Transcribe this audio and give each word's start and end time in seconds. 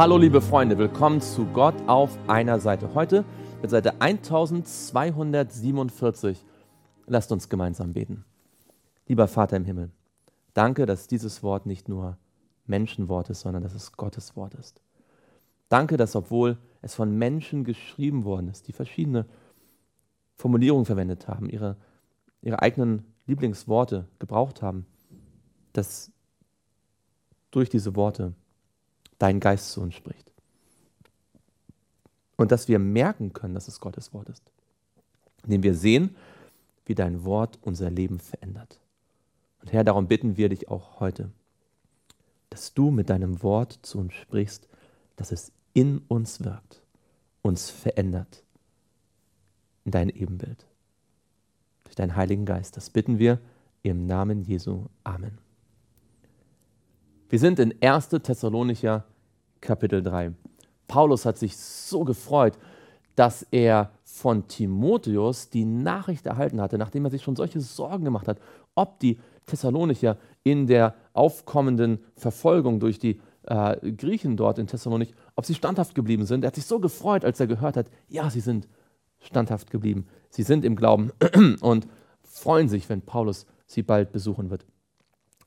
Hallo 0.00 0.16
liebe 0.16 0.40
Freunde, 0.40 0.78
willkommen 0.78 1.20
zu 1.20 1.44
Gott 1.44 1.74
auf 1.86 2.16
einer 2.26 2.58
Seite. 2.58 2.94
Heute 2.94 3.22
mit 3.60 3.70
Seite 3.70 4.00
1247. 4.00 6.42
Lasst 7.06 7.30
uns 7.32 7.50
gemeinsam 7.50 7.92
beten. 7.92 8.24
Lieber 9.08 9.28
Vater 9.28 9.58
im 9.58 9.66
Himmel, 9.66 9.90
danke, 10.54 10.86
dass 10.86 11.06
dieses 11.06 11.42
Wort 11.42 11.66
nicht 11.66 11.90
nur 11.90 12.16
Menschenwort 12.64 13.28
ist, 13.28 13.42
sondern 13.42 13.62
dass 13.62 13.74
es 13.74 13.92
Gottes 13.92 14.36
Wort 14.36 14.54
ist. 14.54 14.80
Danke, 15.68 15.98
dass 15.98 16.16
obwohl 16.16 16.56
es 16.80 16.94
von 16.94 17.18
Menschen 17.18 17.64
geschrieben 17.64 18.24
worden 18.24 18.48
ist, 18.48 18.68
die 18.68 18.72
verschiedene 18.72 19.26
Formulierungen 20.34 20.86
verwendet 20.86 21.28
haben, 21.28 21.50
ihre, 21.50 21.76
ihre 22.40 22.62
eigenen 22.62 23.04
Lieblingsworte 23.26 24.08
gebraucht 24.18 24.62
haben, 24.62 24.86
dass 25.74 26.10
durch 27.50 27.68
diese 27.68 27.96
Worte 27.96 28.32
dein 29.20 29.38
Geist 29.38 29.70
zu 29.70 29.80
uns 29.80 29.94
spricht. 29.94 30.32
Und 32.36 32.50
dass 32.50 32.66
wir 32.66 32.78
merken 32.78 33.32
können, 33.32 33.54
dass 33.54 33.68
es 33.68 33.80
Gottes 33.80 34.12
Wort 34.12 34.28
ist. 34.30 34.42
Indem 35.44 35.62
wir 35.62 35.74
sehen, 35.74 36.16
wie 36.86 36.94
dein 36.94 37.24
Wort 37.24 37.58
unser 37.62 37.90
Leben 37.90 38.18
verändert. 38.18 38.80
Und 39.60 39.72
Herr, 39.72 39.84
darum 39.84 40.08
bitten 40.08 40.36
wir 40.36 40.48
dich 40.48 40.68
auch 40.68 41.00
heute, 41.00 41.30
dass 42.48 42.72
du 42.72 42.90
mit 42.90 43.10
deinem 43.10 43.42
Wort 43.42 43.78
zu 43.82 43.98
uns 43.98 44.14
sprichst, 44.14 44.68
dass 45.16 45.32
es 45.32 45.52
in 45.74 45.98
uns 46.08 46.42
wirkt, 46.42 46.82
uns 47.42 47.68
verändert 47.70 48.42
in 49.84 49.92
dein 49.92 50.08
Ebenbild. 50.08 50.66
Durch 51.84 51.94
deinen 51.94 52.16
Heiligen 52.16 52.46
Geist. 52.46 52.76
Das 52.76 52.88
bitten 52.88 53.18
wir 53.18 53.38
im 53.82 54.06
Namen 54.06 54.44
Jesu. 54.44 54.86
Amen. 55.04 55.38
Wir 57.28 57.38
sind 57.38 57.58
in 57.58 57.74
1. 57.82 58.08
Thessalonicher 58.08 59.04
Kapitel 59.60 60.02
3. 60.02 60.32
Paulus 60.88 61.24
hat 61.24 61.38
sich 61.38 61.56
so 61.56 62.04
gefreut, 62.04 62.58
dass 63.16 63.46
er 63.50 63.90
von 64.04 64.48
Timotheus 64.48 65.50
die 65.50 65.64
Nachricht 65.64 66.26
erhalten 66.26 66.60
hatte, 66.60 66.78
nachdem 66.78 67.04
er 67.04 67.10
sich 67.10 67.22
schon 67.22 67.36
solche 67.36 67.60
Sorgen 67.60 68.04
gemacht 68.04 68.28
hat, 68.28 68.40
ob 68.74 68.98
die 69.00 69.18
Thessalonicher 69.46 70.16
in 70.42 70.66
der 70.66 70.94
aufkommenden 71.12 72.00
Verfolgung 72.16 72.80
durch 72.80 72.98
die 72.98 73.20
äh, 73.44 73.92
Griechen 73.92 74.36
dort 74.36 74.58
in 74.58 74.66
Thessalonik, 74.66 75.14
ob 75.36 75.44
sie 75.44 75.54
standhaft 75.54 75.94
geblieben 75.94 76.26
sind. 76.26 76.44
Er 76.44 76.48
hat 76.48 76.54
sich 76.54 76.66
so 76.66 76.78
gefreut, 76.78 77.24
als 77.24 77.40
er 77.40 77.46
gehört 77.46 77.76
hat, 77.76 77.90
ja, 78.08 78.30
sie 78.30 78.40
sind 78.40 78.68
standhaft 79.18 79.70
geblieben. 79.70 80.06
Sie 80.30 80.42
sind 80.42 80.64
im 80.64 80.76
Glauben 80.76 81.12
und 81.60 81.86
freuen 82.22 82.68
sich, 82.68 82.88
wenn 82.88 83.02
Paulus 83.02 83.46
sie 83.66 83.82
bald 83.82 84.12
besuchen 84.12 84.50
wird. 84.50 84.64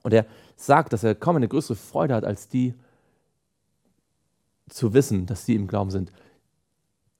Und 0.03 0.13
er 0.13 0.25
sagt, 0.55 0.93
dass 0.93 1.03
er 1.03 1.15
kaum 1.15 1.37
eine 1.37 1.47
größere 1.47 1.75
Freude 1.75 2.13
hat, 2.13 2.25
als 2.25 2.49
die 2.49 2.73
zu 4.73 4.93
wissen, 4.93 5.25
dass 5.25 5.45
sie 5.45 5.55
im 5.55 5.67
Glauben 5.67 5.91
sind. 5.91 6.11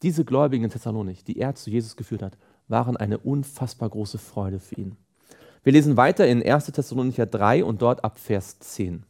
Diese 0.01 0.25
Gläubigen 0.25 0.65
in 0.65 0.69
Thessalonik, 0.69 1.23
die 1.25 1.37
er 1.37 1.55
zu 1.55 1.69
Jesus 1.69 1.95
geführt 1.95 2.21
hat, 2.21 2.37
waren 2.67 2.97
eine 2.97 3.17
unfassbar 3.17 3.89
große 3.89 4.17
Freude 4.17 4.59
für 4.59 4.75
ihn. 4.75 4.97
Wir 5.63 5.71
lesen 5.71 5.95
weiter 5.95 6.27
in 6.27 6.43
1. 6.43 6.65
Thessalonicher 6.65 7.25
3 7.25 7.63
und 7.63 7.81
dort 7.81 8.03
ab 8.03 8.19
Vers 8.19 8.59
10. 8.59 9.03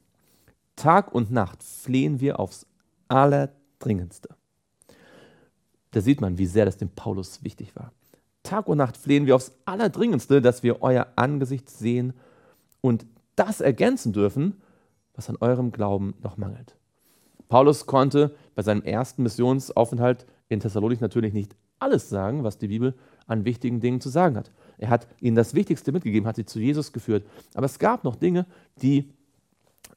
Tag 0.75 1.13
und 1.13 1.31
Nacht 1.31 1.63
flehen 1.63 2.19
wir 2.19 2.40
aufs 2.40 2.67
Allerdringendste. 3.07 4.29
Da 5.91 6.01
sieht 6.01 6.22
man, 6.22 6.38
wie 6.38 6.46
sehr 6.46 6.66
das 6.66 6.78
dem 6.78 6.90
Paulus 6.90 7.44
wichtig 7.44 7.75
war. 7.75 7.91
Tag 8.44 8.67
und 8.67 8.78
Nacht 8.78 8.97
flehen 8.97 9.25
wir 9.25 9.35
aufs 9.35 9.53
Allerdringendste, 9.66 10.41
dass 10.41 10.63
wir 10.63 10.81
euer 10.81 11.07
Angesicht 11.16 11.69
sehen 11.69 12.13
und 12.81 13.06
das 13.35 13.62
ergänzen 13.62 14.13
dürfen, 14.13 14.62
was 15.16 15.29
an 15.29 15.38
eurem 15.40 15.72
Glauben 15.72 16.16
noch 16.22 16.38
mangelt. 16.38 16.75
Paulus 17.49 17.85
konnte 17.85 18.35
bei 18.55 18.61
seinem 18.61 18.83
ersten 18.83 19.23
Missionsaufenthalt 19.23 20.25
in 20.49 20.59
Thessalonik 20.59 21.01
natürlich 21.01 21.33
nicht 21.33 21.55
alles 21.79 22.09
sagen, 22.09 22.43
was 22.43 22.57
die 22.57 22.67
Bibel 22.67 22.93
an 23.27 23.45
wichtigen 23.45 23.79
Dingen 23.79 24.01
zu 24.01 24.09
sagen 24.09 24.37
hat. 24.37 24.51
Er 24.77 24.89
hat 24.89 25.07
ihnen 25.19 25.35
das 25.35 25.53
Wichtigste 25.53 25.91
mitgegeben, 25.91 26.27
hat 26.27 26.35
sie 26.35 26.45
zu 26.45 26.59
Jesus 26.59 26.93
geführt. 26.93 27.25
Aber 27.53 27.65
es 27.65 27.79
gab 27.79 28.03
noch 28.03 28.15
Dinge, 28.15 28.45
die 28.81 29.09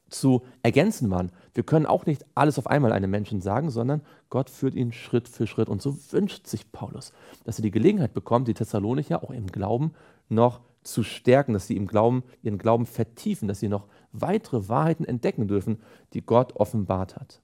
zu 0.09 0.43
ergänzen 0.63 1.09
waren. 1.09 1.31
Wir 1.53 1.63
können 1.63 1.85
auch 1.85 2.05
nicht 2.05 2.25
alles 2.35 2.57
auf 2.57 2.67
einmal 2.67 2.93
einem 2.93 3.09
Menschen 3.09 3.41
sagen, 3.41 3.69
sondern 3.69 4.01
Gott 4.29 4.49
führt 4.49 4.75
ihn 4.75 4.93
Schritt 4.93 5.27
für 5.27 5.47
Schritt. 5.47 5.69
Und 5.69 5.81
so 5.81 5.97
wünscht 6.11 6.47
sich 6.47 6.71
Paulus, 6.71 7.11
dass 7.43 7.59
er 7.59 7.63
die 7.63 7.71
Gelegenheit 7.71 8.13
bekommt, 8.13 8.47
die 8.47 8.53
Thessalonicher 8.53 9.23
auch 9.23 9.31
im 9.31 9.47
Glauben 9.47 9.93
noch 10.29 10.61
zu 10.87 11.03
stärken, 11.03 11.53
dass 11.53 11.67
sie 11.67 11.75
im 11.75 11.87
Glauben, 11.87 12.23
ihren 12.41 12.57
Glauben 12.57 12.85
vertiefen, 12.85 13.47
dass 13.47 13.59
sie 13.59 13.69
noch 13.69 13.87
weitere 14.11 14.69
Wahrheiten 14.69 15.05
entdecken 15.05 15.47
dürfen, 15.47 15.79
die 16.13 16.21
Gott 16.21 16.55
offenbart 16.55 17.15
hat. 17.15 17.41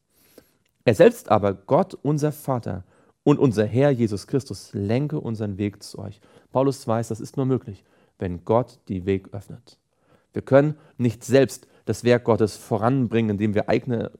Er 0.86 0.96
selbst 0.96 1.30
aber, 1.30 1.54
Gott, 1.54 1.94
unser 1.94 2.32
Vater 2.32 2.84
und 3.24 3.40
unser 3.40 3.66
Herr 3.66 3.92
Jesus 3.92 4.28
Christus, 4.28 4.72
lenke 4.74 5.20
unseren 5.20 5.58
Weg 5.58 5.84
zu 5.84 6.00
euch. 6.00 6.20
Paulus 6.52 6.88
weiß, 6.88 7.10
das 7.10 7.20
ist 7.22 7.38
nur 7.38 7.46
möglich, 7.46 7.84
wenn 8.20 8.44
Gott 8.44 8.80
die 8.88 9.06
Weg 9.06 9.34
öffnet. 9.34 9.78
Wir 10.34 10.42
können 10.42 10.76
nicht 10.98 11.24
selbst 11.24 11.68
das 11.86 12.04
Werk 12.04 12.24
Gottes 12.24 12.56
voranbringen, 12.56 13.32
indem 13.32 13.54
wir 13.54 13.70
eigene 13.70 14.12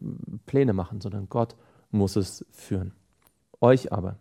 Pläne 0.46 0.74
machen, 0.74 1.02
sondern 1.02 1.28
Gott 1.30 1.56
muss 1.92 2.16
es 2.16 2.46
führen. 2.52 2.94
Euch 3.62 3.92
aber 3.92 4.18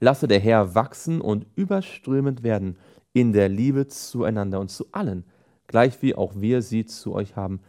lasse 0.00 0.28
der 0.28 0.40
Herr 0.40 0.74
wachsen 0.74 1.20
und 1.20 1.46
überströmend 1.56 2.42
werden 2.42 2.76
in 3.12 3.32
der 3.32 3.48
Liebe 3.48 3.88
zueinander 3.88 4.60
und 4.60 4.70
zu 4.70 4.86
allen, 4.92 5.24
gleich 5.66 6.00
wie 6.02 6.14
auch 6.14 6.32
wir 6.36 6.62
sie 6.62 6.84
zu 6.84 7.14
euch 7.14 7.36
haben, 7.36 7.60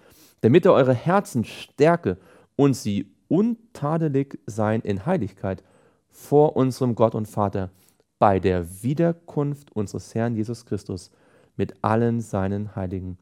damit 0.42 0.66
er 0.66 0.74
eure 0.74 0.94
Herzen 0.94 1.44
stärke 1.44 2.18
und 2.56 2.76
sie 2.76 3.12
untadelig 3.28 4.40
sein 4.46 4.82
in 4.82 5.06
Heiligkeit 5.06 5.64
vor 6.10 6.56
unserem 6.56 6.96
Gott 6.96 7.16
und 7.16 7.28
Vater 7.28 7.70
bei 8.18 8.40
der 8.40 8.84
Wiederkunft 8.84 9.72
unseres 9.76 10.14
Herrn 10.14 10.36
Jesus 10.36 10.66
Christus 10.66 11.12
mit 11.56 11.84
allen 11.84 12.20
seinen 12.22 12.76
Heiligen. 12.76 13.18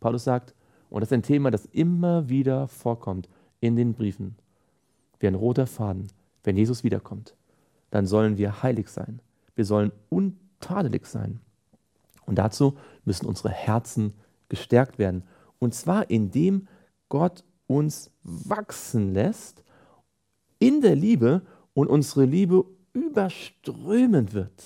Paulus 0.00 0.24
sagt, 0.24 0.54
und 0.88 1.02
das 1.02 1.08
ist 1.08 1.12
ein 1.12 1.22
Thema, 1.22 1.50
das 1.50 1.66
immer 1.66 2.28
wieder 2.28 2.66
vorkommt 2.66 3.28
in 3.60 3.76
den 3.76 3.92
Briefen, 3.94 4.34
wie 5.20 5.28
ein 5.28 5.34
roter 5.34 5.66
Faden, 5.66 6.08
wenn 6.42 6.56
Jesus 6.56 6.82
wiederkommt, 6.82 7.36
dann 7.90 8.06
sollen 8.06 8.38
wir 8.38 8.62
heilig 8.62 8.88
sein. 8.88 9.20
Wir 9.54 9.64
sollen 9.64 9.92
untadelig 10.08 11.06
sein. 11.06 11.40
Und 12.30 12.36
dazu 12.36 12.78
müssen 13.04 13.26
unsere 13.26 13.50
Herzen 13.50 14.14
gestärkt 14.48 15.00
werden. 15.00 15.24
Und 15.58 15.74
zwar 15.74 16.10
indem 16.10 16.68
Gott 17.08 17.42
uns 17.66 18.12
wachsen 18.22 19.12
lässt 19.12 19.64
in 20.60 20.80
der 20.80 20.94
Liebe 20.94 21.42
und 21.74 21.88
unsere 21.88 22.26
Liebe 22.26 22.66
überströmend 22.92 24.32
wird. 24.32 24.62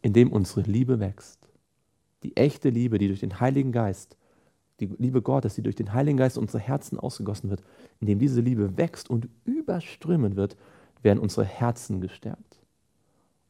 Indem 0.00 0.30
unsere 0.30 0.60
Liebe 0.60 1.00
wächst. 1.00 1.40
Die 2.22 2.36
echte 2.36 2.70
Liebe, 2.70 2.98
die 2.98 3.08
durch 3.08 3.18
den 3.18 3.40
Heiligen 3.40 3.72
Geist, 3.72 4.16
die 4.78 4.86
Liebe 4.98 5.22
Gottes, 5.22 5.56
die 5.56 5.62
durch 5.62 5.74
den 5.74 5.92
Heiligen 5.92 6.18
Geist 6.18 6.38
unsere 6.38 6.60
Herzen 6.60 7.00
ausgegossen 7.00 7.50
wird, 7.50 7.64
indem 7.98 8.20
diese 8.20 8.42
Liebe 8.42 8.76
wächst 8.76 9.10
und 9.10 9.28
überströmend 9.44 10.36
wird, 10.36 10.56
werden 11.02 11.18
unsere 11.18 11.46
Herzen 11.46 12.00
gestärkt. 12.00 12.57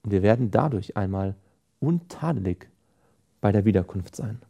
Und 0.03 0.12
wir 0.12 0.23
werden 0.23 0.50
dadurch 0.50 0.97
einmal 0.97 1.35
untadelig 1.81 2.69
bei 3.41 3.53
der 3.53 3.65
Wiederkunft 3.65 4.17
sein. 4.17 4.41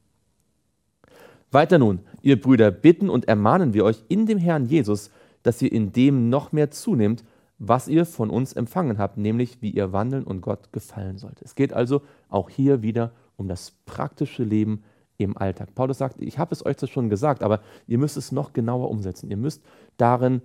Weiter 1.51 1.79
nun, 1.79 2.01
ihr 2.23 2.41
Brüder, 2.41 2.71
bitten 2.71 3.09
und 3.09 3.27
ermahnen 3.27 3.73
wir 3.73 3.85
euch 3.85 4.05
in 4.09 4.27
dem 4.27 4.39
Herrn 4.39 4.67
Jesus, 4.67 5.11
dass 5.43 5.63
ihr 5.63 5.73
in 5.73 5.93
dem 5.93 6.29
noch 6.29 6.53
mehr 6.53 6.71
zunehmt, 6.71 7.25
was 7.59 7.89
ihr 7.89 8.07
von 8.07 8.31
uns 8.31 8.53
empfangen 8.53 8.99
habt, 8.99 9.17
nämlich 9.17 9.63
wie 9.63 9.71
ihr 9.71 9.93
wandeln 9.93 10.25
und 10.25 10.43
Gott 10.43 10.73
gefallen 10.73 11.19
sollt. 11.19 11.41
Es 11.43 11.55
geht 11.55 11.73
also 11.73 12.03
auch 12.29 12.51
hier 12.51 12.83
wieder 12.83 13.13
um 13.37 13.49
das 13.49 13.73
praktische 13.87 14.45
Leben 14.45 14.85
im 15.17 15.37
Alltag. 15.37 15.75
Paulus 15.75 15.99
sagt, 15.99 16.21
ich 16.21 16.39
habe 16.39 16.53
es 16.55 16.65
euch 16.65 16.77
zwar 16.77 16.89
schon 16.89 17.09
gesagt, 17.09 17.43
aber 17.43 17.61
ihr 17.87 17.99
müsst 17.99 18.17
es 18.17 18.31
noch 18.31 18.53
genauer 18.53 18.91
umsetzen. 18.91 19.31
Ihr 19.31 19.37
müsst 19.37 19.63
darin 19.97 20.43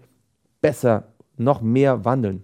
besser, 0.62 1.10
noch 1.38 1.62
mehr 1.62 2.06
wandeln. 2.06 2.44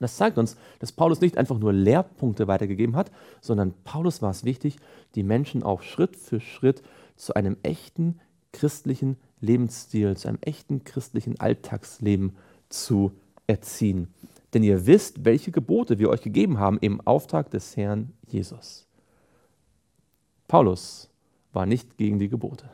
Das 0.00 0.16
zeigt 0.16 0.38
uns, 0.38 0.56
dass 0.78 0.92
Paulus 0.92 1.20
nicht 1.20 1.36
einfach 1.36 1.58
nur 1.58 1.72
Lehrpunkte 1.72 2.48
weitergegeben 2.48 2.96
hat, 2.96 3.10
sondern 3.40 3.74
Paulus 3.84 4.22
war 4.22 4.30
es 4.30 4.44
wichtig, 4.44 4.76
die 5.14 5.22
Menschen 5.22 5.62
auch 5.62 5.82
Schritt 5.82 6.16
für 6.16 6.40
Schritt 6.40 6.82
zu 7.16 7.34
einem 7.34 7.58
echten 7.62 8.18
christlichen 8.52 9.16
Lebensstil, 9.40 10.16
zu 10.16 10.28
einem 10.28 10.38
echten 10.40 10.84
christlichen 10.84 11.38
Alltagsleben 11.38 12.36
zu 12.70 13.12
erziehen. 13.46 14.08
Denn 14.54 14.62
ihr 14.62 14.86
wisst, 14.86 15.24
welche 15.24 15.52
Gebote 15.52 15.98
wir 15.98 16.08
euch 16.08 16.22
gegeben 16.22 16.58
haben 16.58 16.78
im 16.80 17.00
Auftrag 17.02 17.50
des 17.50 17.76
Herrn 17.76 18.12
Jesus. 18.26 18.86
Paulus 20.48 21.10
war 21.52 21.66
nicht 21.66 21.98
gegen 21.98 22.18
die 22.18 22.28
Gebote. 22.28 22.68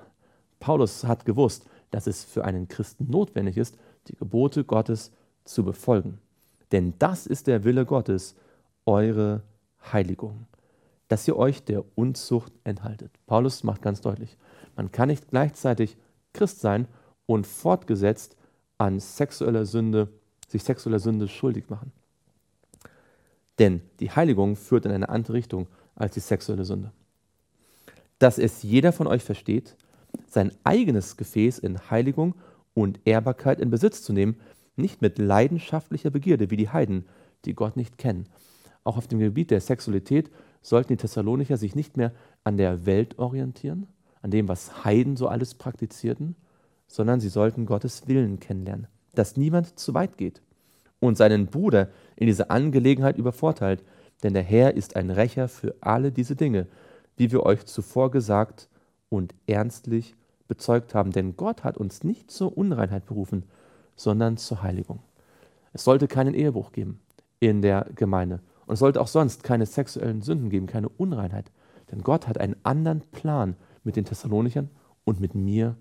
Paulus 0.61 1.05
hat 1.05 1.25
gewusst, 1.25 1.67
dass 1.91 2.07
es 2.07 2.25
für 2.25 2.45
einen 2.45 2.69
Christen 2.69 3.11
notwendig 3.11 3.57
ist, 3.57 3.77
die 4.09 4.17
Gebote 4.17 4.65
Gottes 4.65 5.13
zu 5.45 5.65
befolgen. 5.65 6.19
Denn 6.73 6.95
das 6.99 7.27
ist 7.27 7.47
der 7.47 7.65
Wille 7.65 7.87
Gottes, 7.87 8.35
eure 8.85 9.43
Heiligung, 9.93 10.47
dass 11.09 11.27
ihr 11.29 11.37
euch 11.37 11.65
der 11.65 11.85
Unzucht 11.95 12.53
enthaltet. 12.65 13.11
Paulus 13.27 13.65
macht 13.65 13.83
ganz 13.83 14.01
deutlich, 14.01 14.37
man 14.77 14.93
kann 14.93 15.09
nicht 15.09 15.29
gleichzeitig 15.29 15.97
Christ 16.33 16.61
sein 16.61 16.87
und 17.27 17.47
fortgesetzt 17.47 18.37
an 18.79 19.01
sexueller 19.01 19.65
Sünde, 19.65 20.09
sich 20.49 20.63
sexueller 20.63 20.99
Sünde 20.99 21.29
schuldig 21.29 21.71
machen. 21.71 21.93
Denn 23.59 23.81
die 24.01 24.11
Heiligung 24.11 24.57
führt 24.57 24.85
in 24.85 24.93
eine 24.93 25.09
andere 25.09 25.35
Richtung 25.35 25.67
als 25.95 26.15
die 26.15 26.21
sexuelle 26.21 26.65
Sünde. 26.65 26.93
Dass 28.19 28.39
es 28.39 28.63
jeder 28.63 28.93
von 28.93 29.07
euch 29.07 29.25
versteht, 29.25 29.77
sein 30.29 30.53
eigenes 30.65 31.17
Gefäß 31.17 31.59
in 31.59 31.91
Heiligung 31.91 32.35
und 32.75 33.01
Ehrbarkeit 33.05 33.61
in 33.61 33.71
Besitz 33.71 34.03
zu 34.03 34.13
nehmen, 34.13 34.39
nicht 34.77 35.03
mit 35.03 35.19
leidenschaftlicher 35.19 36.11
Begierde 36.11 36.51
wie 36.51 36.57
die 36.57 36.69
Heiden, 36.69 37.07
die 37.45 37.55
Gott 37.55 37.77
nicht 37.77 37.99
kennen. 37.99 38.27
Auch 38.85 38.97
auf 38.97 39.09
dem 39.09 39.19
Gebiet 39.19 39.51
der 39.51 39.61
Sexualität 39.61 40.31
sollten 40.63 40.93
die 40.93 40.97
Thessalonicher 40.97 41.57
sich 41.57 41.75
nicht 41.75 41.97
mehr 41.97 42.13
an 42.45 42.57
der 42.57 42.87
Welt 42.87 43.19
orientieren, 43.19 43.87
an 44.23 44.31
dem, 44.31 44.49
was 44.49 44.85
Heiden 44.85 45.17
so 45.17 45.29
alles 45.29 45.55
praktizierten, 45.55 46.37
sondern 46.87 47.21
sie 47.21 47.29
sollten 47.29 47.67
Gottes 47.67 48.07
Willen 48.07 48.41
kennenlernen, 48.41 48.87
dass 49.15 49.37
niemand 49.37 49.79
zu 49.79 49.95
weit 49.95 50.19
geht 50.19 50.43
und 51.01 51.17
seinen 51.17 51.47
Bruder 51.47 51.89
in 52.17 52.27
diese 52.27 52.51
Angelegenheit 52.51 53.19
übervorteilt, 53.19 53.83
denn 54.23 54.35
der 54.35 54.43
Herr 54.43 54.75
ist 54.75 54.97
ein 54.97 55.11
Rächer 55.11 55.49
für 55.49 55.75
alle 55.81 56.13
diese 56.13 56.37
Dinge, 56.37 56.67
wie 57.17 57.33
wir 57.33 57.45
euch 57.45 57.65
zuvor 57.65 58.11
gesagt 58.11 58.69
und 59.09 59.35
ernstlich 59.47 60.15
bezeugt 60.49 60.95
haben. 60.95 61.13
Denn 61.13 61.37
Gott 61.37 61.65
hat 61.65 61.77
uns 61.77 62.05
nicht 62.05 62.31
zur 62.31 62.57
Unreinheit 62.57 63.07
berufen, 63.07 63.45
sondern 63.97 64.37
zur 64.37 64.63
Heiligung. 64.63 65.01
Es 65.73 65.85
sollte 65.85 66.09
keinen 66.09 66.35
Ehebruch 66.35 66.73
geben 66.73 67.01
in 67.41 67.63
der 67.63 67.87
Gemeinde. 67.95 68.41
Und 68.67 68.75
es 68.75 68.81
sollte 68.81 69.01
auch 69.01 69.09
sonst 69.09 69.43
keine 69.43 69.67
sexuellen 69.67 70.23
Sünden 70.23 70.51
geben, 70.51 70.67
keine 70.67 70.89
Unreinheit. 70.89 71.51
Denn 71.91 72.03
Gott 72.03 72.27
hat 72.27 72.39
einen 72.39 72.57
anderen 72.63 73.01
Plan 73.13 73.57
mit 73.85 73.97
den 73.97 74.05
Thessalonichern 74.05 74.71
und 75.05 75.21
mit 75.21 75.35
mir 75.35 75.77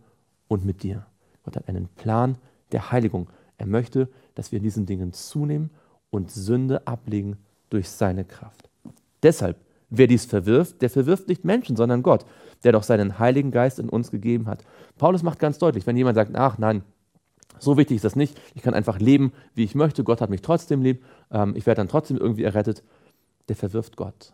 und 0.48 0.66
mit 0.66 0.84
dir. 0.84 1.06
Gott 1.44 1.56
hat 1.56 1.68
einen 1.68 1.88
Plan 1.88 2.38
der 2.72 2.92
Heiligung. 2.92 3.30
Er 3.58 3.68
möchte, 3.68 4.10
dass 4.36 4.52
wir 4.52 4.58
in 4.58 4.64
diesen 4.64 4.86
Dingen 4.86 5.14
zunehmen 5.14 5.72
und 6.10 6.32
Sünde 6.32 6.86
ablegen 6.88 7.38
durch 7.70 7.90
seine 7.90 8.26
Kraft. 8.26 8.70
Deshalb, 9.24 9.58
wer 9.90 10.08
dies 10.08 10.26
verwirft, 10.26 10.82
der 10.82 10.90
verwirft 10.90 11.28
nicht 11.28 11.46
Menschen, 11.46 11.76
sondern 11.76 12.04
Gott, 12.04 12.26
der 12.64 12.72
doch 12.72 12.84
seinen 12.84 13.18
Heiligen 13.18 13.52
Geist 13.52 13.80
in 13.80 13.90
uns 13.90 14.12
gegeben 14.12 14.48
hat. 14.48 14.64
Paulus 14.98 15.24
macht 15.24 15.40
ganz 15.40 15.58
deutlich, 15.58 15.88
wenn 15.88 15.98
jemand 15.98 16.16
sagt, 16.16 16.36
ach 16.36 16.58
nein, 16.58 16.84
so 17.60 17.78
wichtig 17.78 17.96
ist 17.98 18.06
das 18.06 18.16
nicht, 18.16 18.40
ich 18.54 18.62
kann 18.62 18.74
einfach 18.74 19.00
leben, 19.00 19.34
wie 19.54 19.64
ich 19.64 19.76
möchte, 19.76 20.04
Gott 20.04 20.22
hat 20.22 20.30
mich 20.30 20.42
trotzdem 20.42 20.82
lieb, 20.82 21.04
ähm, 21.32 21.56
ich 21.56 21.66
werde 21.66 21.80
dann 21.80 21.88
trotzdem 21.88 22.18
irgendwie 22.18 22.44
errettet, 22.44 22.84
der 23.48 23.56
verwirft 23.56 23.96
Gott. 23.96 24.34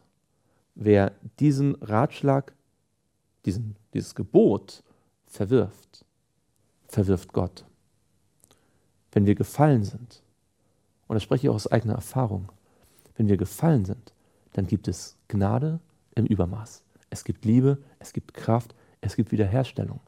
Wer 0.75 1.13
diesen 1.39 1.75
Ratschlag, 1.75 2.53
diesen, 3.45 3.75
dieses 3.93 4.15
Gebot 4.15 4.83
verwirft, 5.25 6.05
verwirft 6.87 7.33
Gott. 7.33 7.65
Wenn 9.11 9.25
wir 9.25 9.35
gefallen 9.35 9.83
sind, 9.83 10.23
und 11.07 11.15
das 11.15 11.23
spreche 11.23 11.47
ich 11.47 11.49
auch 11.49 11.55
aus 11.55 11.67
eigener 11.67 11.95
Erfahrung, 11.95 12.51
wenn 13.15 13.27
wir 13.27 13.37
gefallen 13.37 13.85
sind, 13.85 14.13
dann 14.53 14.67
gibt 14.67 14.87
es 14.87 15.17
Gnade 15.27 15.79
im 16.15 16.25
Übermaß. 16.25 16.83
Es 17.09 17.23
gibt 17.23 17.45
Liebe, 17.45 17.77
es 17.99 18.13
gibt 18.13 18.33
Kraft, 18.33 18.73
es 19.01 19.15
gibt 19.15 19.31
Wiederherstellung. 19.31 19.99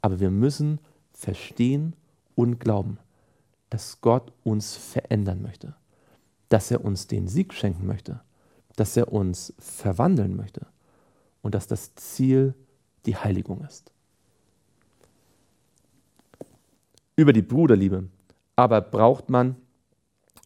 Aber 0.00 0.18
wir 0.18 0.30
müssen 0.30 0.80
verstehen 1.12 1.94
und 2.34 2.58
glauben, 2.58 2.98
dass 3.70 4.00
Gott 4.00 4.32
uns 4.44 4.76
verändern 4.76 5.42
möchte, 5.42 5.74
dass 6.48 6.70
er 6.70 6.84
uns 6.84 7.06
den 7.06 7.28
Sieg 7.28 7.54
schenken 7.54 7.86
möchte, 7.86 8.20
dass 8.76 8.96
er 8.96 9.12
uns 9.12 9.54
verwandeln 9.58 10.36
möchte 10.36 10.66
und 11.42 11.54
dass 11.54 11.66
das 11.66 11.94
Ziel 11.94 12.54
die 13.06 13.16
Heiligung 13.16 13.64
ist. 13.64 13.90
Über 17.16 17.32
die 17.32 17.42
Bruderliebe 17.42 18.08
aber 18.56 18.80
braucht 18.80 19.30
man 19.30 19.56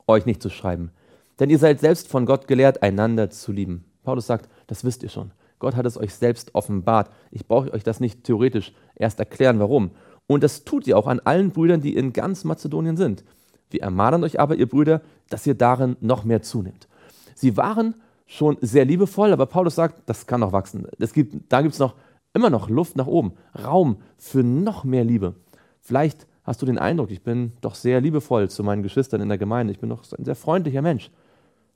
euch 0.06 0.26
nicht 0.26 0.42
zu 0.42 0.50
schreiben, 0.50 0.90
denn 1.38 1.50
ihr 1.50 1.58
seid 1.58 1.80
selbst 1.80 2.08
von 2.08 2.26
Gott 2.26 2.46
gelehrt, 2.46 2.82
einander 2.82 3.30
zu 3.30 3.52
lieben. 3.52 3.84
Paulus 4.04 4.26
sagt, 4.26 4.48
das 4.68 4.84
wisst 4.84 5.02
ihr 5.02 5.08
schon. 5.08 5.32
Gott 5.58 5.74
hat 5.74 5.86
es 5.86 5.96
euch 5.96 6.14
selbst 6.14 6.54
offenbart. 6.54 7.10
Ich 7.30 7.46
brauche 7.46 7.72
euch 7.72 7.82
das 7.82 8.00
nicht 8.00 8.24
theoretisch 8.24 8.72
erst 8.94 9.18
erklären, 9.18 9.58
warum. 9.58 9.90
Und 10.26 10.42
das 10.42 10.64
tut 10.64 10.86
ihr 10.86 10.98
auch 10.98 11.06
an 11.06 11.20
allen 11.20 11.50
Brüdern, 11.50 11.80
die 11.80 11.94
in 11.94 12.12
ganz 12.12 12.44
Mazedonien 12.44 12.96
sind. 12.96 13.24
Wir 13.70 13.82
ermahnen 13.82 14.24
euch 14.24 14.40
aber, 14.40 14.56
ihr 14.56 14.68
Brüder, 14.68 15.02
dass 15.28 15.46
ihr 15.46 15.54
darin 15.54 15.96
noch 16.00 16.24
mehr 16.24 16.42
zunehmt. 16.42 16.88
Sie 17.34 17.56
waren 17.56 17.94
schon 18.26 18.56
sehr 18.60 18.84
liebevoll, 18.84 19.32
aber 19.32 19.46
Paulus 19.46 19.76
sagt, 19.76 20.02
das 20.06 20.26
kann 20.26 20.40
noch 20.40 20.52
wachsen. 20.52 20.86
Das 20.98 21.12
gibt, 21.12 21.52
da 21.52 21.62
gibt 21.62 21.74
es 21.74 21.80
noch 21.80 21.94
immer 22.34 22.50
noch 22.50 22.68
Luft 22.68 22.96
nach 22.96 23.06
oben, 23.06 23.32
Raum 23.64 23.98
für 24.18 24.42
noch 24.42 24.84
mehr 24.84 25.04
Liebe. 25.04 25.34
Vielleicht 25.80 26.26
hast 26.44 26.60
du 26.62 26.66
den 26.66 26.78
Eindruck, 26.78 27.10
ich 27.10 27.22
bin 27.22 27.52
doch 27.60 27.74
sehr 27.74 28.00
liebevoll 28.00 28.50
zu 28.50 28.62
meinen 28.62 28.82
Geschwistern 28.82 29.20
in 29.20 29.28
der 29.28 29.38
Gemeinde, 29.38 29.72
ich 29.72 29.78
bin 29.78 29.90
doch 29.90 30.04
ein 30.12 30.24
sehr 30.24 30.36
freundlicher 30.36 30.82
Mensch. 30.82 31.10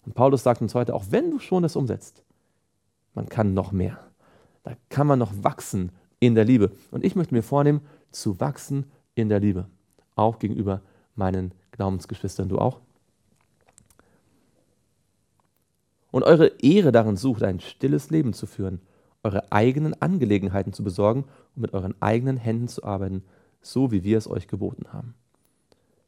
Und 0.04 0.14
Paulus 0.14 0.42
sagt 0.42 0.62
uns 0.62 0.74
heute, 0.74 0.94
auch 0.94 1.04
wenn 1.10 1.30
du 1.30 1.38
schon 1.38 1.62
das 1.62 1.76
umsetzt, 1.76 2.22
man 3.14 3.28
kann 3.28 3.54
noch 3.54 3.72
mehr. 3.72 3.98
Da 4.62 4.72
kann 4.88 5.06
man 5.06 5.18
noch 5.18 5.32
wachsen 5.42 5.92
in 6.20 6.34
der 6.34 6.44
Liebe. 6.44 6.70
Und 6.90 7.04
ich 7.04 7.16
möchte 7.16 7.34
mir 7.34 7.42
vornehmen, 7.42 7.80
zu 8.10 8.40
wachsen 8.40 8.86
in 9.14 9.28
der 9.28 9.40
Liebe. 9.40 9.68
Auch 10.16 10.38
gegenüber 10.38 10.82
meinen 11.14 11.52
Glaubensgeschwistern. 11.72 12.48
Du 12.48 12.58
auch? 12.58 12.80
Und 16.10 16.24
eure 16.24 16.48
Ehre 16.60 16.92
darin 16.92 17.16
sucht, 17.16 17.42
ein 17.42 17.60
stilles 17.60 18.10
Leben 18.10 18.32
zu 18.32 18.46
führen, 18.46 18.80
eure 19.22 19.52
eigenen 19.52 20.00
Angelegenheiten 20.00 20.72
zu 20.72 20.82
besorgen 20.82 21.24
und 21.54 21.62
mit 21.62 21.72
euren 21.72 21.94
eigenen 22.00 22.36
Händen 22.36 22.68
zu 22.68 22.84
arbeiten, 22.84 23.22
so 23.60 23.92
wie 23.92 24.02
wir 24.02 24.18
es 24.18 24.28
euch 24.28 24.48
geboten 24.48 24.92
haben. 24.92 25.14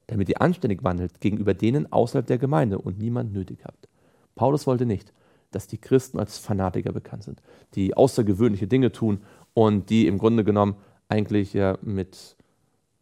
Damit 0.09 0.29
ihr 0.29 0.43
anständig 0.43 0.83
wandelt 0.83 1.21
gegenüber 1.21 1.55
denen 1.55 1.93
außerhalb 1.93 2.27
der 2.27 2.39
Gemeinde 2.39 2.79
und 2.79 2.99
niemand 2.99 3.33
nötig 3.33 3.65
habt. 3.65 3.89
Paulus 4.35 4.67
wollte 4.67 4.87
nicht, 4.87 5.13
dass 5.53 5.67
die 5.67 5.79
Christen 5.79 6.19
als 6.19 6.39
Fanatiker 6.39 6.93
bekannt 6.93 7.25
sind, 7.25 7.43
die 7.75 7.97
außergewöhnliche 7.97 8.67
Dinge 8.67 8.91
tun 8.91 9.21
und 9.55 9.91
die 9.91 10.07
im 10.07 10.19
Grunde 10.19 10.45
genommen 10.45 10.77
eigentlich 11.13 11.53
ja 11.53 11.79
mit, 11.83 12.37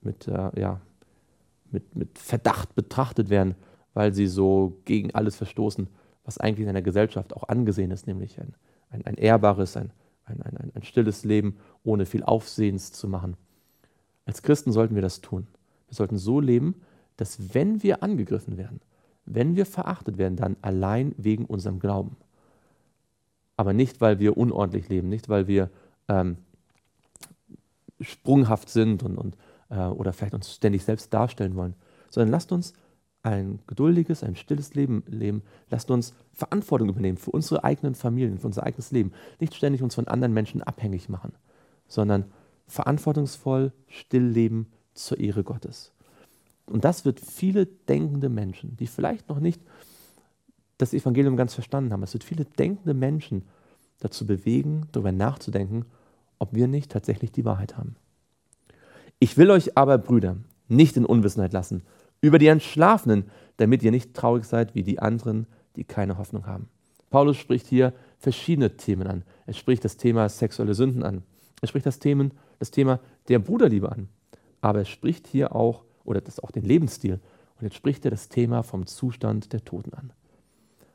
mit, 0.01 0.27
äh, 0.27 0.61
ja, 0.61 0.81
mit, 1.71 1.95
mit 1.95 2.19
Verdacht 2.19 2.75
betrachtet 2.75 3.31
werden, 3.31 3.55
weil 3.95 4.13
sie 4.13 4.27
so 4.27 4.81
gegen 4.85 5.15
alles 5.15 5.37
verstoßen, 5.37 5.89
was 6.25 6.39
eigentlich 6.39 6.65
in 6.65 6.69
einer 6.69 6.83
Gesellschaft 6.83 7.35
auch 7.35 7.49
angesehen 7.49 7.91
ist, 7.91 8.07
nämlich 8.07 8.41
ein, 8.41 8.55
ein, 8.91 9.07
ein 9.07 9.15
ehrbares, 9.15 9.77
ein, 9.77 9.93
ein, 10.25 10.43
ein, 10.43 10.73
ein 10.75 10.83
stilles 10.83 11.25
Leben 11.25 11.57
ohne 11.85 12.07
viel 12.07 12.23
Aufsehens 12.23 12.93
zu 12.93 13.09
machen. 13.09 13.37
Als 14.27 14.43
Christen 14.43 14.73
sollten 14.73 14.95
wir 14.95 15.03
das 15.03 15.21
tun. 15.21 15.47
Wir 15.89 15.95
sollten 15.95 16.19
so 16.19 16.41
leben, 16.41 16.83
dass 17.17 17.55
wenn 17.55 17.83
wir 17.83 18.03
angegriffen 18.03 18.57
werden, 18.57 18.81
wenn 19.25 19.57
wir 19.57 19.67
verachtet 19.67 20.19
werden, 20.19 20.37
dann 20.37 20.57
allein 20.63 21.15
wegen 21.17 21.45
unserem 21.45 21.79
Glauben 21.79 22.17
aber 23.61 23.75
nicht, 23.75 24.01
weil 24.01 24.19
wir 24.21 24.39
unordentlich 24.39 24.89
leben, 24.89 25.11
nicht, 25.11 25.29
weil 25.29 25.47
wir 25.47 25.69
ähm, 26.09 26.39
sprunghaft 28.01 28.69
sind 28.69 29.03
und, 29.03 29.17
und, 29.17 29.37
äh, 29.71 29.87
oder 29.87 30.13
vielleicht 30.13 30.35
uns 30.35 30.55
ständig 30.55 30.85
selbst 30.85 31.13
darstellen 31.13 31.57
wollen, 31.57 31.75
sondern 32.11 32.31
lasst 32.31 32.53
uns 32.53 32.73
ein 33.23 33.61
geduldiges, 33.67 34.23
ein 34.23 34.37
stilles 34.37 34.75
Leben 34.75 35.03
leben. 35.07 35.43
Lasst 35.69 35.91
uns 35.91 36.15
Verantwortung 36.33 36.89
übernehmen 36.89 37.19
für 37.19 37.31
unsere 37.31 37.65
eigenen 37.65 37.95
Familien, 37.95 38.39
für 38.39 38.47
unser 38.47 38.63
eigenes 38.65 38.93
Leben. 38.93 39.13
Nicht 39.39 39.55
ständig 39.55 39.83
uns 39.83 39.95
von 39.95 40.09
anderen 40.09 40.33
Menschen 40.33 40.63
abhängig 40.63 41.09
machen, 41.09 41.33
sondern 41.87 42.25
verantwortungsvoll 42.67 43.73
still 43.89 44.25
leben 44.25 44.69
zur 44.95 45.19
Ehre 45.19 45.45
Gottes. 45.45 45.93
Und 46.67 46.85
das 46.85 47.05
wird 47.05 47.21
viele 47.21 47.67
denkende 47.67 48.29
Menschen, 48.29 48.77
die 48.77 48.87
vielleicht 48.87 49.29
noch 49.29 49.41
nicht 49.41 49.61
das 50.79 50.95
Evangelium 50.95 51.37
ganz 51.37 51.53
verstanden 51.53 51.93
haben. 51.93 52.03
Es 52.03 52.15
wird 52.15 52.25
viele 52.25 52.45
denkende 52.45 52.95
Menschen 52.95 53.43
dazu 53.99 54.27
bewegen, 54.27 54.87
darüber 54.93 55.13
nachzudenken, 55.13 55.85
ob 56.41 56.53
wir 56.53 56.67
nicht 56.67 56.91
tatsächlich 56.91 57.31
die 57.31 57.45
Wahrheit 57.45 57.77
haben. 57.77 57.95
Ich 59.21 59.37
will 59.37 59.51
euch 59.53 59.77
aber, 59.77 59.99
Brüder, 59.99 60.37
nicht 60.67 60.97
in 60.97 61.05
Unwissenheit 61.05 61.53
lassen 61.53 61.83
über 62.21 62.39
die 62.39 62.49
Entschlafenen, 62.49 63.31
damit 63.57 63.83
ihr 63.83 63.91
nicht 63.91 64.15
traurig 64.15 64.45
seid 64.45 64.75
wie 64.75 64.83
die 64.83 64.99
anderen, 64.99 65.47
die 65.77 65.85
keine 65.85 66.19
Hoffnung 66.19 66.47
haben. 66.47 66.69
Paulus 67.11 67.37
spricht 67.37 67.67
hier 67.67 67.93
verschiedene 68.19 68.77
Themen 68.77 69.07
an. 69.07 69.25
Er 69.47 69.55
spricht 69.55 69.85
das 69.85 69.97
Thema 69.97 70.29
sexuelle 70.29 70.75
Sünden 70.75 71.03
an. 71.03 71.23
Er 71.61 71.69
spricht 71.69 71.87
das, 71.87 71.99
Themen, 71.99 72.33
das 72.59 72.71
Thema 72.71 73.01
der 73.29 73.39
Bruderliebe 73.39 73.91
an. 73.91 74.09
Aber 74.61 74.81
er 74.81 74.85
spricht 74.85 75.27
hier 75.27 75.55
auch, 75.55 75.85
oder 76.05 76.21
das 76.21 76.41
auch 76.41 76.51
den 76.51 76.65
Lebensstil. 76.65 77.21
Und 77.59 77.65
jetzt 77.65 77.77
spricht 77.77 78.05
er 78.05 78.11
das 78.11 78.29
Thema 78.29 78.63
vom 78.63 78.87
Zustand 78.87 79.53
der 79.53 79.65
Toten 79.65 79.93
an. 79.95 80.13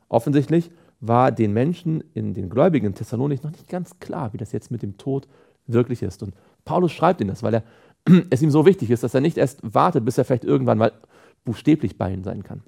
Offensichtlich 0.08 0.70
war 1.00 1.32
den 1.32 1.52
Menschen 1.52 2.02
in 2.14 2.34
den 2.34 2.48
Gläubigen 2.48 2.86
in 2.86 2.94
Thessalonik 2.94 3.44
noch 3.44 3.50
nicht 3.50 3.68
ganz 3.68 3.98
klar, 4.00 4.32
wie 4.32 4.38
das 4.38 4.52
jetzt 4.52 4.70
mit 4.70 4.82
dem 4.82 4.96
Tod 4.96 5.28
wirklich 5.66 6.02
ist. 6.02 6.22
Und 6.22 6.34
Paulus 6.64 6.92
schreibt 6.92 7.20
ihnen 7.20 7.28
das, 7.28 7.42
weil 7.42 7.54
er, 7.54 7.62
es 8.30 8.42
ihm 8.42 8.50
so 8.50 8.66
wichtig 8.66 8.90
ist, 8.90 9.02
dass 9.02 9.14
er 9.14 9.20
nicht 9.20 9.36
erst 9.36 9.60
wartet, 9.62 10.04
bis 10.04 10.18
er 10.18 10.24
vielleicht 10.24 10.44
irgendwann 10.44 10.78
mal 10.78 10.92
buchstäblich 11.44 11.98
bei 11.98 12.12
ihnen 12.12 12.24
sein 12.24 12.42
kann. 12.42 12.62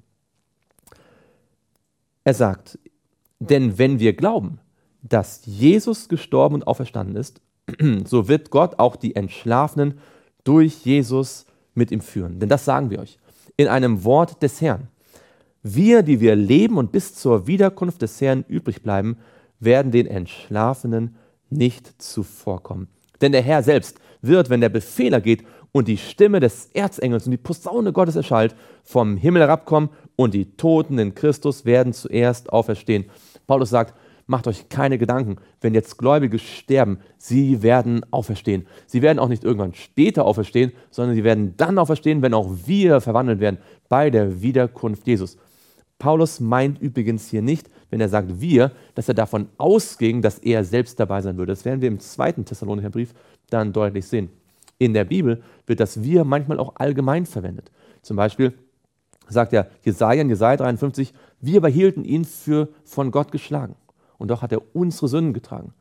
Er 2.23 2.33
sagt, 2.33 2.77
denn 3.39 3.77
wenn 3.77 3.99
wir 3.99 4.13
glauben, 4.13 4.59
dass 5.01 5.45
Jesus 5.45 6.09
gestorben 6.09 6.55
und 6.55 6.67
auferstanden 6.67 7.15
ist, 7.15 7.41
so 8.05 8.27
wird 8.27 8.49
Gott 8.49 8.79
auch 8.79 8.95
die 8.95 9.15
Entschlafenen 9.15 9.99
durch 10.43 10.85
Jesus 10.85 11.45
mit 11.73 11.91
ihm 11.91 12.01
führen. 12.01 12.39
Denn 12.39 12.49
das 12.49 12.65
sagen 12.65 12.89
wir 12.89 12.99
euch 12.99 13.17
in 13.57 13.67
einem 13.67 14.03
Wort 14.03 14.41
des 14.41 14.61
Herrn. 14.61 14.87
Wir, 15.61 16.03
die 16.03 16.21
wir 16.21 16.35
leben 16.35 16.77
und 16.77 16.91
bis 16.91 17.15
zur 17.15 17.47
Wiederkunft 17.47 18.01
des 18.01 18.21
Herrn 18.21 18.45
übrig 18.47 18.81
bleiben, 18.81 19.17
werden 19.59 19.91
den 19.91 20.07
Entschlafenen 20.07 21.15
nicht 21.49 22.01
zuvorkommen. 22.01 22.87
Denn 23.21 23.33
der 23.33 23.41
Herr 23.41 23.63
selbst 23.63 23.99
wird, 24.21 24.49
wenn 24.49 24.61
der 24.61 24.69
Befehler 24.69 25.19
geht 25.19 25.43
und 25.71 25.87
die 25.87 25.97
Stimme 25.97 26.39
des 26.39 26.69
Erzengels 26.73 27.25
und 27.25 27.31
die 27.31 27.37
Posaune 27.37 27.91
Gottes 27.91 28.15
erschallt, 28.15 28.55
vom 28.83 29.17
Himmel 29.17 29.41
herabkommen 29.41 29.89
und 30.15 30.33
die 30.33 30.55
Toten 30.55 30.97
in 30.97 31.13
Christus 31.13 31.65
werden 31.65 31.93
zuerst 31.93 32.51
auferstehen. 32.51 33.05
Paulus 33.45 33.69
sagt, 33.69 33.93
macht 34.27 34.47
euch 34.47 34.69
keine 34.69 34.97
Gedanken, 34.97 35.37
wenn 35.59 35.73
jetzt 35.73 35.97
Gläubige 35.97 36.39
sterben, 36.39 36.99
sie 37.17 37.63
werden 37.63 38.05
auferstehen. 38.11 38.67
Sie 38.85 39.01
werden 39.01 39.19
auch 39.19 39.27
nicht 39.27 39.43
irgendwann 39.43 39.73
später 39.73 40.23
auferstehen, 40.23 40.71
sondern 40.91 41.15
sie 41.15 41.23
werden 41.23 41.55
dann 41.57 41.79
auferstehen, 41.79 42.21
wenn 42.21 42.35
auch 42.35 42.49
wir 42.65 43.01
verwandelt 43.01 43.39
werden 43.39 43.57
bei 43.89 44.09
der 44.09 44.41
Wiederkunft 44.41 45.07
Jesus. 45.07 45.37
Paulus 45.99 46.39
meint 46.39 46.81
übrigens 46.81 47.27
hier 47.27 47.41
nicht, 47.41 47.69
wenn 47.89 47.99
er 47.99 48.09
sagt 48.09 48.39
wir, 48.39 48.71
dass 48.95 49.09
er 49.09 49.13
davon 49.13 49.49
ausging, 49.57 50.21
dass 50.21 50.39
er 50.39 50.63
selbst 50.63 50.99
dabei 50.99 51.21
sein 51.21 51.37
würde. 51.37 51.51
Das 51.51 51.65
werden 51.65 51.81
wir 51.81 51.89
im 51.89 51.99
zweiten 51.99 52.45
Thessalonicher 52.45 52.89
Brief 52.89 53.13
dann 53.49 53.73
deutlich 53.73 54.07
sehen. 54.07 54.29
In 54.77 54.93
der 54.93 55.03
Bibel 55.03 55.43
wird 55.67 55.81
das 55.81 56.01
wir 56.01 56.23
manchmal 56.23 56.57
auch 56.57 56.75
allgemein 56.77 57.25
verwendet. 57.25 57.69
Zum 58.01 58.15
Beispiel 58.15 58.53
sagt 59.27 59.51
er 59.51 59.69
Jesaja 59.83 60.21
in 60.21 60.29
Jesaja 60.29 60.57
53, 60.57 61.13
wir 61.41 61.61
behielten 61.61 62.05
ihn 62.05 62.23
für 62.23 62.69
von 62.85 63.11
Gott 63.11 63.31
geschlagen. 63.31 63.75
Und 64.17 64.29
doch 64.29 64.41
hat 64.41 64.53
er 64.53 64.61
unsere 64.73 65.09
Sünden 65.09 65.33
getragen. 65.33 65.73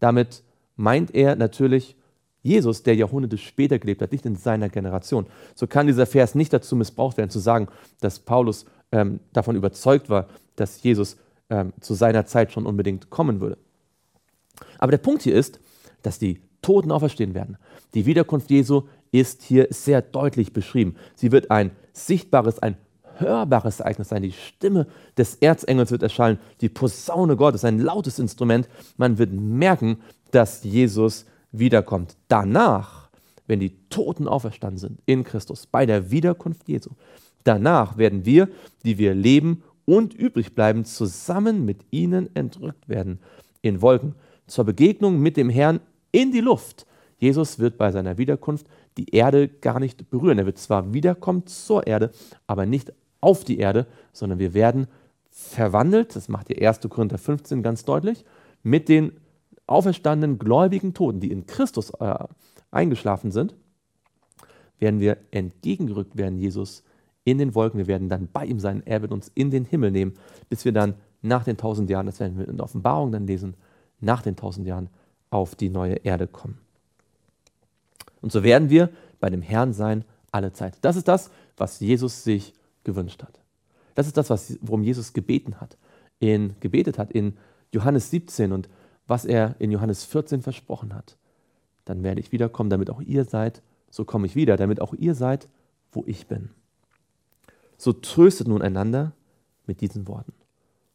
Damit 0.00 0.42
meint 0.76 1.14
er 1.14 1.36
natürlich 1.36 1.96
Jesus, 2.42 2.82
der 2.82 2.94
Jahrhunderte 2.94 3.38
später 3.38 3.78
gelebt 3.78 4.02
hat, 4.02 4.12
nicht 4.12 4.24
in 4.24 4.36
seiner 4.36 4.68
Generation. 4.68 5.26
So 5.54 5.66
kann 5.66 5.88
dieser 5.88 6.06
Vers 6.06 6.34
nicht 6.34 6.52
dazu 6.52 6.76
missbraucht 6.76 7.16
werden, 7.16 7.30
zu 7.30 7.40
sagen, 7.40 7.68
dass 8.00 8.20
Paulus 8.20 8.66
ähm, 8.92 9.20
davon 9.32 9.56
überzeugt 9.56 10.08
war, 10.10 10.28
dass 10.56 10.82
Jesus 10.82 11.16
ähm, 11.50 11.72
zu 11.80 11.94
seiner 11.94 12.26
Zeit 12.26 12.52
schon 12.52 12.66
unbedingt 12.66 13.10
kommen 13.10 13.40
würde. 13.40 13.58
Aber 14.78 14.90
der 14.90 14.98
Punkt 14.98 15.22
hier 15.22 15.34
ist, 15.34 15.60
dass 16.02 16.18
die 16.18 16.40
Toten 16.62 16.90
auferstehen 16.90 17.34
werden. 17.34 17.58
Die 17.94 18.06
Wiederkunft 18.06 18.50
Jesu 18.50 18.82
ist 19.12 19.42
hier 19.42 19.68
sehr 19.70 20.02
deutlich 20.02 20.52
beschrieben. 20.52 20.96
Sie 21.14 21.32
wird 21.32 21.50
ein 21.50 21.70
sichtbares, 21.92 22.58
ein 22.58 22.76
hörbares 23.18 23.80
Ereignis 23.80 24.08
sein. 24.08 24.22
Die 24.22 24.32
Stimme 24.32 24.86
des 25.16 25.36
Erzengels 25.36 25.90
wird 25.90 26.02
erschallen, 26.02 26.38
die 26.60 26.68
Posaune 26.68 27.36
Gottes, 27.36 27.64
ein 27.64 27.78
lautes 27.78 28.18
Instrument. 28.18 28.68
Man 28.96 29.18
wird 29.18 29.32
merken, 29.32 29.98
dass 30.30 30.64
Jesus 30.64 31.24
wiederkommt. 31.52 32.16
Danach, 32.28 33.08
wenn 33.46 33.60
die 33.60 33.76
Toten 33.88 34.28
auferstanden 34.28 34.78
sind 34.78 35.00
in 35.06 35.24
Christus, 35.24 35.66
bei 35.66 35.86
der 35.86 36.10
Wiederkunft 36.10 36.68
Jesu, 36.68 36.90
danach 37.46 37.96
werden 37.98 38.24
wir, 38.24 38.48
die 38.84 38.98
wir 38.98 39.14
leben 39.14 39.62
und 39.84 40.14
übrig 40.14 40.54
bleiben, 40.54 40.84
zusammen 40.84 41.64
mit 41.64 41.78
ihnen 41.90 42.34
entrückt 42.34 42.88
werden 42.88 43.20
in 43.62 43.82
Wolken 43.82 44.14
zur 44.46 44.64
Begegnung 44.64 45.20
mit 45.20 45.36
dem 45.36 45.50
Herrn 45.50 45.80
in 46.12 46.32
die 46.32 46.40
Luft. 46.40 46.86
Jesus 47.18 47.58
wird 47.58 47.78
bei 47.78 47.90
seiner 47.90 48.18
Wiederkunft 48.18 48.66
die 48.96 49.10
Erde 49.10 49.48
gar 49.48 49.80
nicht 49.80 50.10
berühren. 50.10 50.38
Er 50.38 50.46
wird 50.46 50.58
zwar 50.58 50.92
wiederkommen 50.92 51.46
zur 51.46 51.86
Erde, 51.86 52.10
aber 52.46 52.66
nicht 52.66 52.92
auf 53.20 53.44
die 53.44 53.58
Erde, 53.58 53.86
sondern 54.12 54.38
wir 54.38 54.54
werden 54.54 54.86
verwandelt, 55.30 56.16
das 56.16 56.28
macht 56.28 56.48
die 56.48 56.66
1. 56.66 56.80
Korinther 56.88 57.18
15 57.18 57.62
ganz 57.62 57.84
deutlich, 57.84 58.24
mit 58.62 58.88
den 58.88 59.12
auferstandenen 59.66 60.38
gläubigen 60.38 60.94
Toten, 60.94 61.20
die 61.20 61.30
in 61.30 61.46
Christus 61.46 61.90
äh, 61.90 62.14
eingeschlafen 62.70 63.30
sind, 63.30 63.54
werden 64.78 65.00
wir 65.00 65.18
entgegengerückt 65.30 66.16
werden, 66.16 66.38
Jesus 66.38 66.82
in 67.26 67.38
den 67.38 67.54
Wolken. 67.54 67.78
Wir 67.78 67.88
werden 67.88 68.08
dann 68.08 68.28
bei 68.32 68.46
ihm 68.46 68.60
sein. 68.60 68.82
Er 68.86 69.02
wird 69.02 69.12
uns 69.12 69.30
in 69.34 69.50
den 69.50 69.64
Himmel 69.64 69.90
nehmen, 69.90 70.14
bis 70.48 70.64
wir 70.64 70.72
dann 70.72 70.94
nach 71.20 71.44
den 71.44 71.56
tausend 71.56 71.90
Jahren, 71.90 72.06
das 72.06 72.20
werden 72.20 72.38
wir 72.38 72.48
in 72.48 72.56
der 72.56 72.64
Offenbarung 72.64 73.12
dann 73.12 73.26
lesen, 73.26 73.54
nach 74.00 74.22
den 74.22 74.36
tausend 74.36 74.66
Jahren 74.66 74.88
auf 75.30 75.56
die 75.56 75.68
neue 75.68 75.96
Erde 75.96 76.28
kommen. 76.28 76.58
Und 78.22 78.32
so 78.32 78.44
werden 78.44 78.70
wir 78.70 78.90
bei 79.18 79.28
dem 79.28 79.42
Herrn 79.42 79.72
sein 79.72 80.04
alle 80.30 80.52
Zeit. 80.52 80.78
Das 80.82 80.96
ist 80.96 81.08
das, 81.08 81.30
was 81.56 81.80
Jesus 81.80 82.22
sich 82.22 82.54
gewünscht 82.84 83.22
hat. 83.22 83.40
Das 83.96 84.06
ist 84.06 84.16
das, 84.16 84.30
was, 84.30 84.56
worum 84.60 84.84
Jesus 84.84 85.12
gebeten 85.12 85.60
hat, 85.60 85.76
in, 86.20 86.54
gebetet 86.60 86.98
hat 86.98 87.10
in 87.10 87.36
Johannes 87.72 88.10
17 88.10 88.52
und 88.52 88.68
was 89.08 89.24
er 89.24 89.56
in 89.58 89.72
Johannes 89.72 90.04
14 90.04 90.42
versprochen 90.42 90.94
hat. 90.94 91.16
Dann 91.84 92.04
werde 92.04 92.20
ich 92.20 92.30
wiederkommen, 92.30 92.70
damit 92.70 92.90
auch 92.90 93.00
ihr 93.00 93.24
seid, 93.24 93.62
so 93.90 94.04
komme 94.04 94.26
ich 94.26 94.36
wieder, 94.36 94.56
damit 94.56 94.80
auch 94.80 94.94
ihr 94.94 95.14
seid, 95.14 95.48
wo 95.92 96.04
ich 96.06 96.26
bin. 96.28 96.50
So 97.76 97.92
tröstet 97.92 98.48
nun 98.48 98.62
einander 98.62 99.12
mit 99.66 99.80
diesen 99.80 100.08
Worten. 100.08 100.32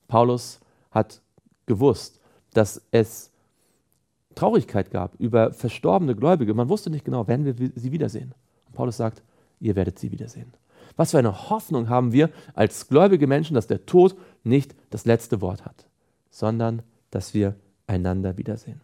Paulus 0.08 0.60
hat 0.92 1.22
gewusst, 1.66 2.20
dass 2.54 2.82
es 2.92 3.32
Traurigkeit 4.36 4.92
gab 4.92 5.16
über 5.20 5.54
verstorbene 5.54 6.16
Gläubige. 6.16 6.54
Man 6.54 6.70
wusste 6.70 6.90
nicht 6.90 7.06
genau, 7.06 7.28
werden 7.28 7.46
wir 7.46 7.72
sie 7.76 7.92
wiedersehen. 7.92 8.34
Und 8.68 8.76
Paulus 8.76 8.98
sagt, 8.98 9.22
ihr 9.60 9.76
werdet 9.76 10.00
sie 10.00 10.12
wiedersehen. 10.12 10.54
Was 10.96 11.12
für 11.12 11.20
eine 11.20 11.50
Hoffnung 11.50 11.90
haben 11.90 12.12
wir 12.12 12.30
als 12.54 12.88
gläubige 12.88 13.28
Menschen, 13.28 13.54
dass 13.54 13.68
der 13.68 13.86
Tod 13.86 14.16
nicht 14.44 14.76
das 14.90 15.06
letzte 15.06 15.42
Wort 15.42 15.66
hat, 15.66 15.86
sondern 16.30 16.82
dass 17.12 17.34
wir 17.34 17.56
einander 17.88 18.38
wiedersehen. 18.38 18.82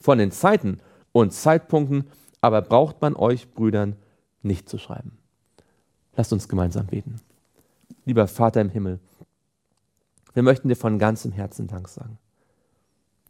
Von 0.00 0.18
den 0.18 0.30
Zeiten 0.30 0.80
und 1.12 1.32
Zeitpunkten 1.32 2.04
aber 2.40 2.62
braucht 2.62 3.00
man 3.00 3.16
euch 3.16 3.52
Brüdern 3.52 3.96
nicht 4.42 4.68
zu 4.68 4.78
schreiben. 4.78 5.18
Lasst 6.18 6.32
uns 6.32 6.48
gemeinsam 6.48 6.84
beten. 6.88 7.20
Lieber 8.04 8.26
Vater 8.26 8.60
im 8.60 8.70
Himmel, 8.70 8.98
wir 10.34 10.42
möchten 10.42 10.68
dir 10.68 10.74
von 10.74 10.98
ganzem 10.98 11.30
Herzen 11.30 11.68
Dank 11.68 11.86
sagen, 11.86 12.18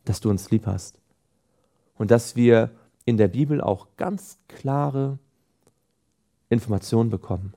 dass 0.06 0.20
du 0.20 0.30
uns 0.30 0.50
lieb 0.50 0.64
hast 0.66 0.98
und 1.96 2.10
dass 2.10 2.34
wir 2.34 2.70
in 3.04 3.18
der 3.18 3.28
Bibel 3.28 3.60
auch 3.60 3.88
ganz 3.98 4.38
klare 4.48 5.18
Informationen 6.48 7.10
bekommen 7.10 7.52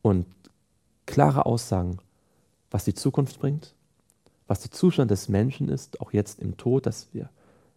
und 0.00 0.24
klare 1.04 1.44
Aussagen, 1.44 1.98
was 2.70 2.86
die 2.86 2.94
Zukunft 2.94 3.38
bringt, 3.38 3.74
was 4.46 4.62
der 4.62 4.70
Zustand 4.70 5.10
des 5.10 5.28
Menschen 5.28 5.68
ist, 5.68 6.00
auch 6.00 6.14
jetzt 6.14 6.40
im 6.40 6.56
Tod, 6.56 6.86
dass 6.86 7.12
wir 7.12 7.28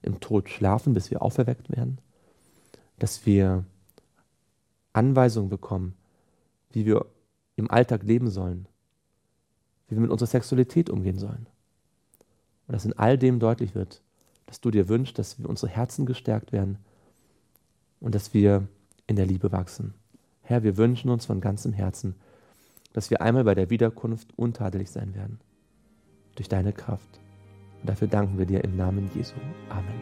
im 0.01 0.21
Tod 0.21 0.47
schlafen, 0.47 0.93
bis 0.93 1.11
wir 1.11 1.21
auferweckt 1.21 1.69
werden, 1.69 1.97
dass 2.97 3.25
wir 3.25 3.65
Anweisungen 4.93 5.49
bekommen, 5.49 5.95
wie 6.71 6.85
wir 6.85 7.05
im 7.55 7.69
Alltag 7.69 8.03
leben 8.03 8.29
sollen, 8.29 8.67
wie 9.87 9.95
wir 9.95 10.01
mit 10.01 10.11
unserer 10.11 10.27
Sexualität 10.27 10.89
umgehen 10.89 11.17
sollen. 11.17 11.47
Und 12.67 12.73
dass 12.73 12.85
in 12.85 12.93
all 12.93 13.17
dem 13.17 13.39
deutlich 13.39 13.75
wird, 13.75 14.01
dass 14.45 14.61
du 14.61 14.71
dir 14.71 14.87
wünschst, 14.89 15.17
dass 15.19 15.39
wir 15.39 15.49
unsere 15.49 15.71
Herzen 15.71 16.05
gestärkt 16.05 16.51
werden 16.51 16.77
und 17.99 18.15
dass 18.15 18.33
wir 18.33 18.67
in 19.07 19.15
der 19.15 19.25
Liebe 19.25 19.51
wachsen. 19.51 19.93
Herr, 20.41 20.63
wir 20.63 20.77
wünschen 20.77 21.09
uns 21.09 21.25
von 21.25 21.41
ganzem 21.41 21.73
Herzen, 21.73 22.15
dass 22.93 23.09
wir 23.09 23.21
einmal 23.21 23.43
bei 23.43 23.55
der 23.55 23.69
Wiederkunft 23.69 24.29
untadelig 24.35 24.89
sein 24.89 25.13
werden 25.13 25.39
durch 26.35 26.49
deine 26.49 26.73
Kraft. 26.73 27.19
Und 27.81 27.89
dafür 27.89 28.07
danken 28.07 28.37
wir 28.37 28.45
dir 28.45 28.63
im 28.63 28.75
Namen 28.75 29.09
Jesu. 29.13 29.35
Amen. 29.69 29.99